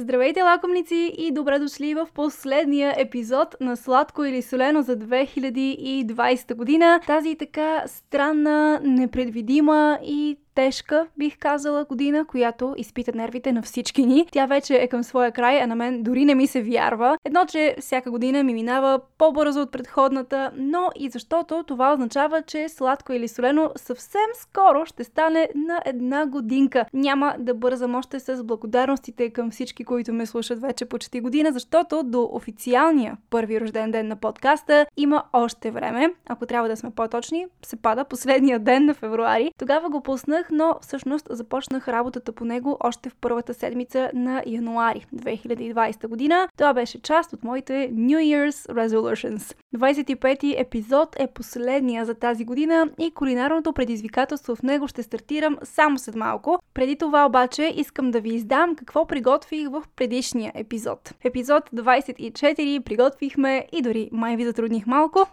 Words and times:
Здравейте, 0.00 0.42
лакомници 0.42 1.14
и 1.18 1.32
добре 1.32 1.58
дошли 1.58 1.94
в 1.94 2.08
последния 2.14 2.94
епизод 2.98 3.56
на 3.60 3.76
Сладко 3.76 4.24
или 4.24 4.42
солено 4.42 4.82
за 4.82 4.96
2020 4.96 6.54
година. 6.54 7.00
Тази 7.06 7.34
така 7.34 7.82
странна, 7.86 8.80
непредвидима 8.82 9.98
и 10.02 10.38
тежка, 10.60 11.06
бих 11.18 11.38
казала, 11.38 11.84
година, 11.84 12.24
която 12.24 12.74
изпита 12.76 13.12
нервите 13.14 13.52
на 13.52 13.62
всички 13.62 14.06
ни. 14.06 14.26
Тя 14.32 14.46
вече 14.46 14.74
е 14.74 14.88
към 14.88 15.04
своя 15.04 15.32
край, 15.32 15.62
а 15.62 15.66
на 15.66 15.74
мен 15.74 16.02
дори 16.02 16.24
не 16.24 16.34
ми 16.34 16.46
се 16.46 16.62
вярва. 16.62 17.18
Едно, 17.24 17.44
че 17.48 17.76
всяка 17.80 18.10
година 18.10 18.42
ми 18.42 18.54
минава 18.54 19.00
по-бързо 19.18 19.60
от 19.60 19.72
предходната, 19.72 20.50
но 20.56 20.90
и 20.96 21.10
защото 21.10 21.64
това 21.66 21.92
означава, 21.92 22.42
че 22.42 22.68
сладко 22.68 23.12
или 23.12 23.28
солено 23.28 23.70
съвсем 23.76 24.30
скоро 24.34 24.86
ще 24.86 25.04
стане 25.04 25.48
на 25.54 25.82
една 25.84 26.26
годинка. 26.26 26.84
Няма 26.92 27.34
да 27.38 27.54
бързам 27.54 27.94
още 27.94 28.20
с 28.20 28.44
благодарностите 28.44 29.30
към 29.30 29.50
всички, 29.50 29.84
които 29.84 30.12
ме 30.12 30.26
слушат 30.26 30.60
вече 30.60 30.84
почти 30.84 31.20
година, 31.20 31.52
защото 31.52 32.02
до 32.02 32.28
официалния 32.32 33.16
първи 33.30 33.60
рожден 33.60 33.90
ден 33.90 34.08
на 34.08 34.16
подкаста 34.16 34.86
има 34.96 35.24
още 35.32 35.70
време. 35.70 36.14
Ако 36.28 36.46
трябва 36.46 36.68
да 36.68 36.76
сме 36.76 36.90
по-точни, 36.90 37.46
се 37.62 37.76
пада 37.76 38.04
последния 38.04 38.58
ден 38.58 38.84
на 38.84 38.94
февруари. 38.94 39.52
Тогава 39.58 39.90
го 39.90 40.00
пуснах 40.00 40.49
но 40.52 40.74
всъщност 40.80 41.26
започнах 41.30 41.88
работата 41.88 42.32
по 42.32 42.44
него 42.44 42.76
още 42.80 43.10
в 43.10 43.16
първата 43.20 43.54
седмица 43.54 44.10
на 44.14 44.42
януари 44.46 45.06
2020 45.16 46.08
година. 46.08 46.48
Това 46.56 46.74
беше 46.74 47.02
част 47.02 47.32
от 47.32 47.44
моите 47.44 47.72
New 47.92 48.18
Year's 48.18 48.72
Resolutions. 48.72 49.56
25-ти 49.76 50.54
епизод 50.58 51.16
е 51.18 51.26
последния 51.26 52.04
за 52.04 52.14
тази 52.14 52.44
година 52.44 52.88
и 52.98 53.10
кулинарното 53.10 53.72
предизвикателство 53.72 54.56
в 54.56 54.62
него 54.62 54.88
ще 54.88 55.02
стартирам 55.02 55.56
само 55.62 55.98
след 55.98 56.14
малко. 56.14 56.58
Преди 56.74 56.96
това 56.96 57.26
обаче 57.26 57.72
искам 57.76 58.10
да 58.10 58.20
ви 58.20 58.34
издам 58.34 58.76
какво 58.76 59.06
приготвих 59.06 59.68
в 59.68 59.84
предишния 59.96 60.52
епизод. 60.54 61.14
Епизод 61.24 61.70
24 61.70 62.84
приготвихме 62.84 63.66
и 63.72 63.82
дори 63.82 64.08
май 64.12 64.36
ви 64.36 64.44
затрудних 64.44 64.86
малко. 64.86 65.26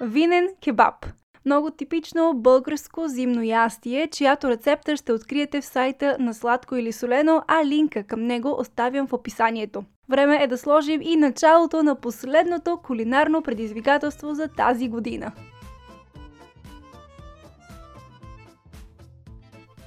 Винен 0.00 0.48
кебаб. 0.64 1.06
Много 1.44 1.70
типично 1.70 2.32
българско 2.34 3.08
зимно 3.08 3.42
ястие, 3.42 4.06
чиято 4.06 4.48
рецепта 4.48 4.96
ще 4.96 5.12
откриете 5.12 5.60
в 5.60 5.64
сайта 5.64 6.16
на 6.20 6.34
Сладко 6.34 6.76
или 6.76 6.92
Солено, 6.92 7.42
а 7.48 7.64
линка 7.64 8.02
към 8.02 8.22
него 8.22 8.56
оставям 8.58 9.06
в 9.06 9.12
описанието. 9.12 9.84
Време 10.08 10.42
е 10.42 10.46
да 10.46 10.58
сложим 10.58 11.02
и 11.02 11.16
началото 11.16 11.82
на 11.82 11.94
последното 11.94 12.76
кулинарно 12.76 13.42
предизвикателство 13.42 14.34
за 14.34 14.48
тази 14.48 14.88
година. 14.88 15.32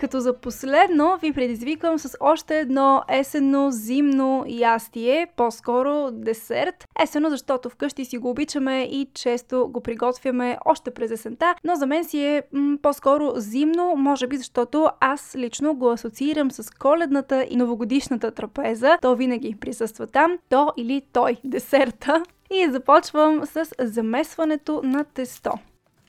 Като 0.03 0.19
за 0.19 0.33
последно 0.33 1.17
ви 1.21 1.33
предизвиквам 1.33 1.99
с 1.99 2.17
още 2.19 2.59
едно 2.59 3.03
есенно, 3.09 3.71
зимно 3.71 4.45
ястие, 4.47 5.27
по-скоро 5.35 6.11
десерт. 6.11 6.87
Есено, 7.03 7.29
защото 7.29 7.69
вкъщи 7.69 8.05
си 8.05 8.17
го 8.17 8.29
обичаме 8.29 8.81
и 8.81 9.07
често 9.13 9.67
го 9.67 9.81
приготвяме 9.81 10.57
още 10.65 10.91
през 10.91 11.11
есента, 11.11 11.55
но 11.63 11.75
за 11.75 11.85
мен 11.85 12.05
си 12.05 12.25
е 12.25 12.43
м- 12.53 12.77
по-скоро 12.81 13.31
зимно, 13.35 13.93
може 13.95 14.27
би 14.27 14.37
защото 14.37 14.89
аз 14.99 15.35
лично 15.35 15.75
го 15.75 15.91
асоциирам 15.91 16.51
с 16.51 16.77
коледната 16.77 17.45
и 17.49 17.55
новогодишната 17.55 18.31
трапеза. 18.31 18.97
То 19.01 19.15
винаги 19.15 19.55
присъства 19.59 20.07
там, 20.07 20.37
то 20.49 20.73
или 20.77 21.01
той, 21.13 21.37
десерта. 21.43 22.23
И 22.51 22.71
започвам 22.71 23.45
с 23.45 23.65
замесването 23.79 24.81
на 24.83 25.03
тесто. 25.03 25.51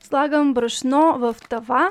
Слагам 0.02 0.54
брашно 0.54 1.18
в 1.18 1.36
тава, 1.48 1.90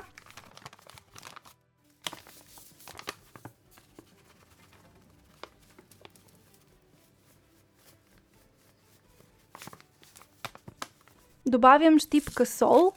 Добавям 11.53 11.99
щипка 11.99 12.45
сол, 12.45 12.93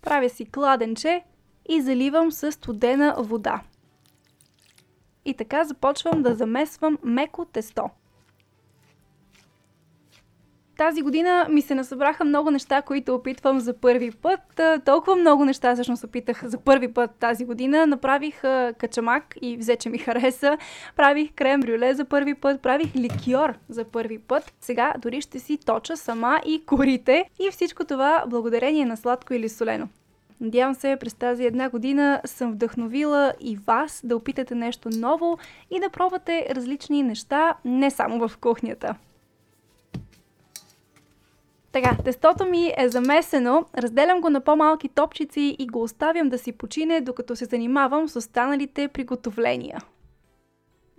правя 0.00 0.28
си 0.28 0.46
кладенче 0.46 1.24
и 1.68 1.82
заливам 1.82 2.32
с 2.32 2.52
студена 2.52 3.14
вода. 3.18 3.60
И 5.24 5.34
така 5.34 5.64
започвам 5.64 6.22
да 6.22 6.34
замесвам 6.34 6.98
меко 7.02 7.44
тесто. 7.44 7.90
Тази 10.78 11.02
година 11.02 11.46
ми 11.50 11.62
се 11.62 11.74
насъбраха 11.74 12.24
много 12.24 12.50
неща, 12.50 12.82
които 12.82 13.14
опитвам 13.14 13.60
за 13.60 13.72
първи 13.72 14.10
път. 14.10 14.60
Толкова 14.84 15.16
много 15.16 15.44
неща 15.44 15.74
всъщност 15.74 16.04
опитах 16.04 16.44
за 16.44 16.58
първи 16.58 16.92
път 16.92 17.10
тази 17.20 17.44
година. 17.44 17.86
Направих 17.86 18.40
качамак 18.78 19.34
и 19.42 19.56
взе, 19.56 19.76
че 19.76 19.88
ми 19.88 19.98
хареса. 19.98 20.58
Правих 20.96 21.32
крем 21.34 21.60
брюле 21.60 21.94
за 21.94 22.04
първи 22.04 22.34
път. 22.34 22.62
Правих 22.62 22.96
ликьор 22.96 23.54
за 23.68 23.84
първи 23.84 24.18
път. 24.18 24.52
Сега 24.60 24.94
дори 24.98 25.20
ще 25.20 25.38
си 25.38 25.58
точа 25.66 25.96
сама 25.96 26.40
и 26.46 26.64
корите. 26.66 27.24
И 27.38 27.50
всичко 27.50 27.84
това 27.84 28.24
благодарение 28.26 28.84
на 28.84 28.96
сладко 28.96 29.34
или 29.34 29.48
солено. 29.48 29.88
Надявам 30.40 30.74
се 30.74 30.96
през 31.00 31.14
тази 31.14 31.44
една 31.44 31.70
година 31.70 32.20
съм 32.24 32.52
вдъхновила 32.52 33.32
и 33.40 33.56
вас 33.56 34.00
да 34.04 34.16
опитате 34.16 34.54
нещо 34.54 34.88
ново 34.92 35.38
и 35.70 35.80
да 35.80 35.90
пробвате 35.90 36.46
различни 36.50 37.02
неща, 37.02 37.54
не 37.64 37.90
само 37.90 38.28
в 38.28 38.36
кухнята. 38.36 38.94
Така, 41.72 41.96
тестото 42.04 42.44
ми 42.44 42.72
е 42.76 42.88
замесено, 42.88 43.64
разделям 43.78 44.20
го 44.20 44.30
на 44.30 44.40
по-малки 44.40 44.88
топчици 44.88 45.56
и 45.58 45.66
го 45.66 45.82
оставям 45.82 46.28
да 46.28 46.38
си 46.38 46.52
почине, 46.52 47.00
докато 47.00 47.36
се 47.36 47.44
занимавам 47.44 48.08
с 48.08 48.16
останалите 48.16 48.88
приготовления. 48.88 49.78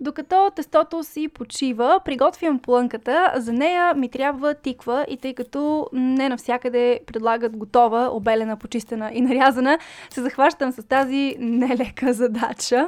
Докато 0.00 0.50
тестото 0.56 1.02
си 1.02 1.28
почива, 1.28 2.00
приготвям 2.04 2.58
плънката. 2.58 3.32
За 3.36 3.52
нея 3.52 3.94
ми 3.94 4.08
трябва 4.08 4.54
тиква 4.54 5.06
и 5.08 5.16
тъй 5.16 5.34
като 5.34 5.86
не 5.92 6.28
навсякъде 6.28 7.00
предлагат 7.06 7.56
готова, 7.56 8.10
обелена, 8.12 8.56
почистена 8.56 9.10
и 9.14 9.20
нарязана, 9.20 9.78
се 10.10 10.22
захващам 10.22 10.72
с 10.72 10.88
тази 10.88 11.36
нелека 11.38 12.12
задача. 12.12 12.86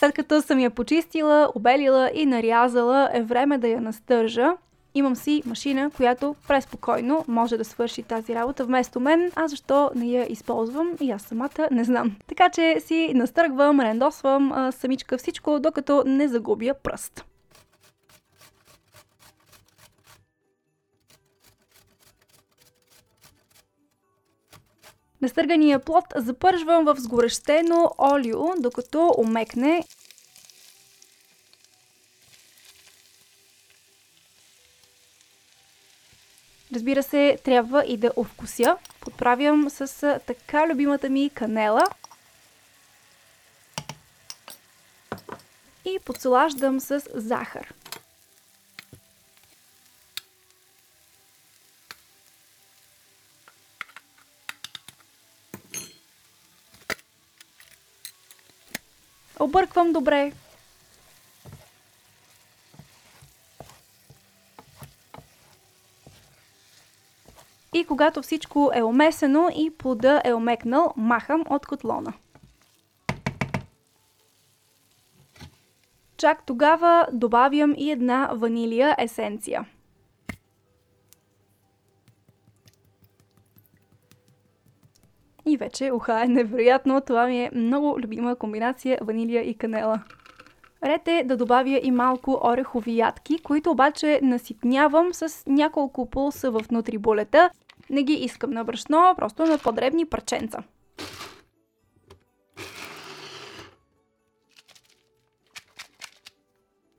След 0.00 0.14
като 0.14 0.42
съм 0.42 0.58
я 0.58 0.70
почистила, 0.70 1.52
обелила 1.54 2.10
и 2.14 2.26
нарязала, 2.26 3.10
е 3.12 3.22
време 3.22 3.58
да 3.58 3.68
я 3.68 3.80
настържа. 3.80 4.52
Имам 4.94 5.16
си 5.16 5.42
машина, 5.46 5.90
която 5.96 6.34
преспокойно 6.48 7.24
може 7.28 7.56
да 7.56 7.64
свърши 7.64 8.02
тази 8.02 8.34
работа 8.34 8.64
вместо 8.64 9.00
мен, 9.00 9.30
а 9.36 9.48
защо 9.48 9.90
не 9.94 10.06
я 10.06 10.32
използвам 10.32 10.90
и 11.00 11.10
аз 11.10 11.22
самата 11.22 11.68
не 11.70 11.84
знам. 11.84 12.16
Така 12.26 12.48
че 12.48 12.80
си 12.80 13.12
настъргвам, 13.14 13.80
рендосвам 13.80 14.70
самичка 14.72 15.18
всичко, 15.18 15.60
докато 15.60 16.02
не 16.06 16.28
загубя 16.28 16.74
пръст. 16.82 17.24
Настъргания 25.22 25.78
плод 25.78 26.04
запържвам 26.16 26.84
в 26.84 26.96
сгорещено 26.98 27.90
олио, 27.98 28.54
докато 28.58 29.14
омекне. 29.18 29.84
Разбира 36.74 37.02
се, 37.02 37.38
трябва 37.44 37.84
и 37.86 37.96
да 37.96 38.12
овкуся. 38.16 38.76
Подправям 39.00 39.70
с 39.70 40.20
така 40.26 40.68
любимата 40.68 41.10
ми 41.10 41.30
канела. 41.34 41.84
И 45.84 45.98
подслаждам 46.04 46.80
с 46.80 47.02
захар. 47.14 47.74
Обърквам 59.40 59.92
добре. 59.92 60.32
И 67.74 67.84
когато 67.84 68.22
всичко 68.22 68.70
е 68.74 68.82
омесено 68.82 69.48
и 69.56 69.70
плода 69.78 70.22
е 70.24 70.34
омекнал, 70.34 70.94
махам 70.96 71.44
от 71.50 71.66
котлона. 71.66 72.12
Чак 76.16 76.46
тогава 76.46 77.08
добавям 77.12 77.74
и 77.76 77.90
една 77.90 78.30
ванилия 78.34 78.96
есенция. 78.98 79.64
И 85.50 85.56
вече 85.56 85.92
уха 85.92 86.24
е 86.24 86.28
невероятно. 86.28 87.00
Това 87.00 87.26
ми 87.26 87.44
е 87.44 87.50
много 87.54 88.00
любима 88.00 88.36
комбинация 88.36 88.98
ванилия 89.02 89.42
и 89.42 89.54
канела. 89.54 90.02
Ред 90.84 91.08
е 91.08 91.24
да 91.24 91.36
добавя 91.36 91.80
и 91.82 91.90
малко 91.90 92.40
орехови 92.44 92.96
ядки, 92.96 93.38
които 93.38 93.70
обаче 93.70 94.20
наситнявам 94.22 95.14
с 95.14 95.46
няколко 95.46 96.10
пулса 96.10 96.50
в 96.50 96.60
нутрибулета. 96.70 97.50
Не 97.90 98.02
ги 98.02 98.12
искам 98.12 98.50
на 98.50 98.64
брашно, 98.64 99.14
просто 99.16 99.46
на 99.46 99.58
подребни 99.58 100.06
парченца. 100.06 100.62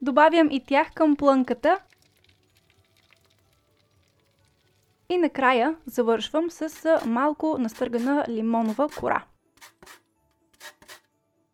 Добавям 0.02 0.52
и 0.52 0.64
тях 0.66 0.94
към 0.94 1.16
плънката. 1.16 1.78
И 5.12 5.18
накрая 5.18 5.76
завършвам 5.86 6.50
с 6.50 7.00
малко 7.06 7.58
настъргана 7.60 8.26
лимонова 8.30 8.88
кора. 9.00 9.24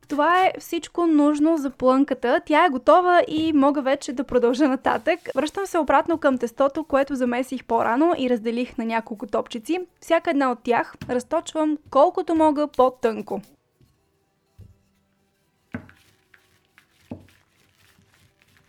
Това 0.07 0.45
е 0.45 0.53
всичко 0.59 1.07
нужно 1.07 1.57
за 1.57 1.69
плънката. 1.69 2.41
Тя 2.45 2.65
е 2.65 2.69
готова 2.69 3.21
и 3.27 3.53
мога 3.53 3.81
вече 3.81 4.13
да 4.13 4.23
продължа 4.23 4.67
нататък. 4.67 5.19
Връщам 5.35 5.65
се 5.65 5.77
обратно 5.77 6.17
към 6.17 6.37
тестото, 6.37 6.83
което 6.83 7.15
замесих 7.15 7.65
по-рано 7.65 8.13
и 8.17 8.29
разделих 8.29 8.77
на 8.77 8.85
няколко 8.85 9.27
топчици. 9.27 9.79
Всяка 10.01 10.29
една 10.29 10.51
от 10.51 10.59
тях 10.63 10.95
разточвам 11.09 11.77
колкото 11.89 12.35
мога 12.35 12.67
по-тънко. 12.67 13.41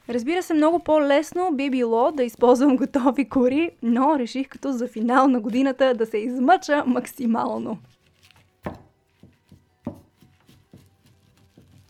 Разбира 0.09 0.43
се, 0.43 0.55
много 0.55 0.79
по-лесно 0.79 1.53
би 1.53 1.71
било 1.71 2.13
да 2.13 2.25
използвам 2.25 2.77
готови 2.77 3.29
кори, 3.29 3.71
но 3.83 4.19
реших 4.19 4.49
като 4.49 4.73
за 4.73 4.89
финал 4.89 5.29
на 5.29 5.41
годината 5.41 5.95
да 5.95 6.07
се 6.07 6.19
измъча 6.19 6.85
максимално. 6.87 7.79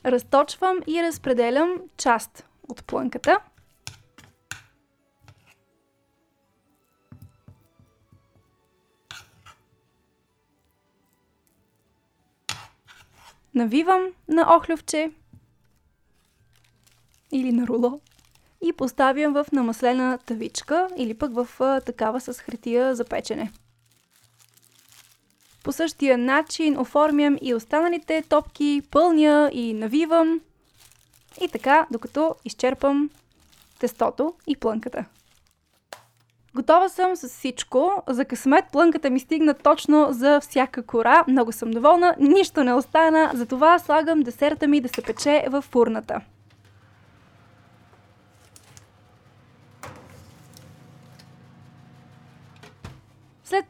Разточвам 0.05 0.79
и 0.87 1.03
разпределям 1.03 1.75
част 1.97 2.47
от 2.69 2.85
плънката. 2.85 3.39
Навивам 13.55 14.03
на 14.29 14.57
охлювче 14.57 15.11
или 17.33 17.53
на 17.53 17.67
руло 17.67 18.01
и 18.63 18.73
поставям 18.73 19.33
в 19.33 19.47
намаслена 19.53 20.19
тавичка 20.27 20.89
или 20.97 21.15
пък 21.15 21.35
в 21.35 21.49
такава 21.87 22.21
с 22.21 22.33
хартия 22.33 22.95
за 22.95 23.05
печене. 23.05 23.53
По 25.65 25.73
същия 25.73 26.19
начин 26.19 26.79
оформям 26.79 27.37
и 27.43 27.55
останалите 27.55 28.23
топки, 28.29 28.83
пълня 28.91 29.51
и 29.53 29.75
навивам. 29.75 30.41
И 31.41 31.49
така, 31.49 31.87
докато 31.91 32.35
изчерпам 32.45 33.11
тестото 33.81 34.35
и 34.47 34.57
плънката. 34.57 35.05
Готова 36.55 36.89
съм 36.89 37.17
с 37.17 37.29
всичко. 37.29 38.03
За 38.09 38.25
късмет 38.25 38.65
плънката 38.73 39.11
ми 39.11 39.21
стигна 39.21 39.55
точно 39.55 40.09
за 40.11 40.41
всяка 40.41 40.83
кора. 40.83 41.25
Много 41.29 41.53
съм 41.53 41.71
доволна. 41.71 42.15
Нищо 42.19 42.65
не 42.65 42.75
остана. 42.75 43.31
Затова 43.35 43.79
слагам 43.79 44.21
десерта 44.21 44.69
ми 44.69 44.81
да 44.81 44.89
се 44.89 45.03
пече 45.03 45.45
в 45.49 45.63
фурната. 45.63 46.21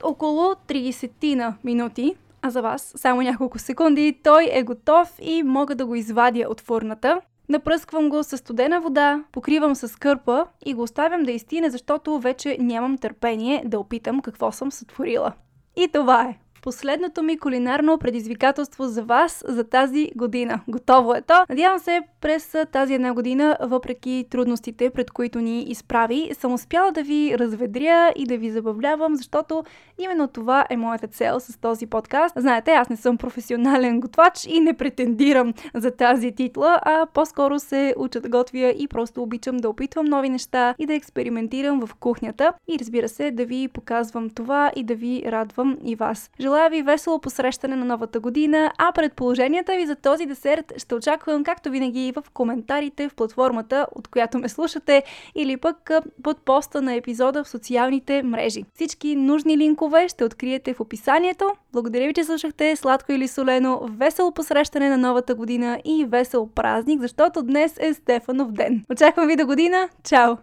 Около 0.02 0.42
30 0.42 1.34
на 1.34 1.54
минути, 1.64 2.14
а 2.42 2.50
за 2.50 2.62
вас 2.62 2.92
само 2.96 3.22
няколко 3.22 3.58
секунди, 3.58 4.20
той 4.24 4.48
е 4.52 4.62
готов 4.62 5.14
и 5.22 5.42
мога 5.42 5.74
да 5.74 5.86
го 5.86 5.94
извадя 5.94 6.46
от 6.48 6.60
фурната. 6.60 7.20
Напръсквам 7.48 8.08
го 8.08 8.22
с 8.22 8.38
студена 8.38 8.80
вода, 8.80 9.24
покривам 9.32 9.74
с 9.74 9.98
кърпа 9.98 10.46
и 10.66 10.74
го 10.74 10.82
оставям 10.82 11.22
да 11.22 11.32
изтине, 11.32 11.70
защото 11.70 12.18
вече 12.18 12.56
нямам 12.60 12.98
търпение 12.98 13.62
да 13.66 13.78
опитам 13.78 14.20
какво 14.20 14.52
съм 14.52 14.72
сътворила. 14.72 15.32
И 15.76 15.88
това 15.92 16.22
е! 16.22 16.38
Последното 16.62 17.22
ми 17.22 17.38
кулинарно 17.38 17.99
предизвикателство 17.99 18.84
за 18.84 19.02
вас 19.02 19.44
за 19.49 19.64
тази 19.64 20.10
година. 20.16 20.60
Готово 20.69 21.14
е 21.14 21.22
то. 21.22 21.44
Надявам 21.49 21.78
се 21.78 22.00
през 22.20 22.55
тази 22.72 22.94
една 22.94 23.14
година, 23.14 23.56
въпреки 23.60 24.26
трудностите, 24.31 24.90
пред 24.90 25.10
които 25.10 25.40
ни 25.40 25.62
изправи, 25.62 26.31
съм 26.38 26.52
успяла 26.52 26.93
да 26.93 27.02
ви 27.02 27.38
разведря 27.38 28.12
и 28.16 28.26
да 28.26 28.38
ви 28.38 28.50
забавлявам, 28.50 29.16
защото 29.16 29.64
именно 29.99 30.28
това 30.28 30.66
е 30.70 30.76
моята 30.76 31.06
цел 31.06 31.40
с 31.40 31.60
този 31.60 31.87
подкаст. 31.87 32.34
Знаете, 32.37 32.70
аз 32.70 32.88
не 32.88 32.96
съм 32.96 33.16
професионален 33.16 34.00
готвач 34.00 34.46
и 34.49 34.61
не 34.61 34.75
претендирам 34.75 35.54
за 35.75 35.90
тази 35.90 36.32
титла, 36.32 36.78
а 36.82 37.06
по-скоро 37.14 37.58
се 37.58 37.94
уча 37.96 38.20
да 38.20 38.28
готвя 38.28 38.75
и 38.78 38.88
просто 38.88 39.22
обичам 39.22 39.56
да 39.56 39.69
опитвам 39.69 40.06
нови 40.06 40.28
неща 40.28 40.75
и 40.78 40.87
да 40.87 40.94
експериментирам 40.94 41.87
в 41.87 41.94
кухнята 41.94 42.52
и 42.69 42.78
разбира 42.78 43.08
се 43.08 43.31
да 43.31 43.44
ви 43.44 43.69
показвам 43.69 44.31
това 44.31 44.72
и 44.76 44.84
да 44.84 44.94
ви 44.94 45.22
радвам 45.26 45.76
и 45.84 45.96
вас. 45.96 46.31
Желая 46.48 46.70
ви 46.70 46.82
весело 46.82 47.18
посрещане 47.18 47.76
на 47.76 47.84
новата 47.84 48.20
година, 48.20 48.72
а 48.78 48.92
предположенията 48.92 49.76
ви 49.76 49.86
за 49.86 49.96
този 49.96 50.26
десерт 50.26 50.72
ще 50.76 50.94
очаквам 50.94 51.44
както 51.44 51.70
винаги 51.70 52.12
в 52.16 52.24
коментарите 52.34 53.08
в 53.08 53.14
платформата, 53.14 53.86
от 53.92 54.08
която 54.08 54.38
ме 54.38 54.48
слушате 54.48 55.02
или 55.34 55.56
пък 55.56 55.90
под 56.22 56.44
поста 56.44 56.82
на 56.82 56.94
епизода 56.94 57.44
в 57.44 57.48
социалните 57.48 58.22
мрежи. 58.22 58.64
Всички 58.74 59.16
нужни 59.16 59.58
линкове 59.58 60.08
ще 60.08 60.24
откриете 60.24 60.74
в 60.74 60.80
описанието. 60.80 61.52
Благодаря 61.72 62.06
ви, 62.06 62.14
че 62.14 62.24
слушахте 62.24 62.76
сладко 62.76 63.12
или 63.12 63.28
солено, 63.28 63.80
весело 63.90 64.32
посрещане 64.32 64.88
на 64.88 64.96
новата 64.96 65.34
година 65.34 65.80
и 65.84 66.04
весел 66.04 66.48
празник, 66.54 67.00
защото 67.00 67.42
днес 67.42 67.76
е 67.80 67.94
Стефанов 67.94 68.52
ден. 68.52 68.84
Очаквам 68.90 69.26
ви 69.26 69.36
до 69.36 69.46
година. 69.46 69.88
Чао! 70.04 70.36